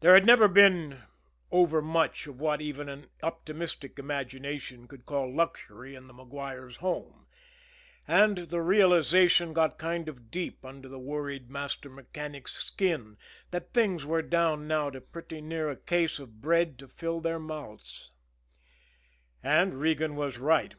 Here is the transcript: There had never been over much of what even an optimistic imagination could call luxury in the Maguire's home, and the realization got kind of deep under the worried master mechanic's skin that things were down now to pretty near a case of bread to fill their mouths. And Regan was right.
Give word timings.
There 0.00 0.14
had 0.14 0.24
never 0.24 0.48
been 0.48 1.02
over 1.50 1.82
much 1.82 2.26
of 2.26 2.40
what 2.40 2.62
even 2.62 2.88
an 2.88 3.08
optimistic 3.22 3.98
imagination 3.98 4.88
could 4.88 5.04
call 5.04 5.30
luxury 5.30 5.94
in 5.94 6.06
the 6.06 6.14
Maguire's 6.14 6.76
home, 6.78 7.26
and 8.08 8.38
the 8.48 8.62
realization 8.62 9.52
got 9.52 9.76
kind 9.78 10.08
of 10.08 10.30
deep 10.30 10.64
under 10.64 10.88
the 10.88 10.98
worried 10.98 11.50
master 11.50 11.90
mechanic's 11.90 12.52
skin 12.52 13.18
that 13.50 13.74
things 13.74 14.06
were 14.06 14.22
down 14.22 14.66
now 14.66 14.88
to 14.88 15.02
pretty 15.02 15.42
near 15.42 15.68
a 15.68 15.76
case 15.76 16.18
of 16.18 16.40
bread 16.40 16.78
to 16.78 16.88
fill 16.88 17.20
their 17.20 17.38
mouths. 17.38 18.12
And 19.42 19.74
Regan 19.78 20.16
was 20.16 20.38
right. 20.38 20.72